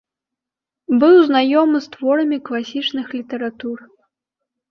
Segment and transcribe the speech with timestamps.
[1.01, 3.77] Быў знаёмы з творамі класічных літаратур.